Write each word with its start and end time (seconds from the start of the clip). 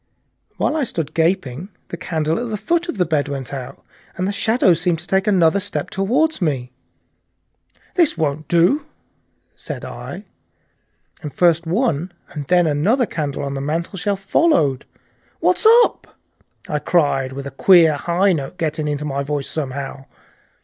While 0.57 0.75
I 0.75 0.83
stood 0.83 1.13
gaping 1.13 1.69
the 1.89 1.95
candle 1.95 2.39
at 2.39 2.49
the 2.49 2.57
foot 2.57 2.89
of 2.89 2.97
the 2.97 3.05
bed 3.05 3.27
went 3.27 3.53
out, 3.53 3.85
and 4.17 4.27
the 4.27 4.31
shadows 4.31 4.81
seemed 4.81 4.97
to 4.97 5.05
take 5.05 5.27
another 5.27 5.59
step 5.59 5.91
toward 5.91 6.41
me. 6.41 6.71
"This 7.93 8.17
won't 8.17 8.47
do!" 8.47 8.87
said 9.55 9.85
I, 9.85 10.23
and 11.21 11.31
first 11.31 11.67
one 11.67 12.11
and 12.29 12.47
then 12.47 12.65
another 12.65 13.05
candle 13.05 13.43
on 13.43 13.53
the 13.53 13.61
mantelshelf 13.61 14.21
followed. 14.21 14.85
"What's 15.39 15.67
up?" 15.85 16.17
I 16.67 16.79
cried, 16.79 17.33
with 17.33 17.45
a 17.45 17.51
queer 17.51 17.93
high 17.93 18.33
note 18.33 18.57
getting 18.57 18.87
into 18.87 19.05
my 19.05 19.21
voice 19.21 19.47
somehow. 19.49 20.05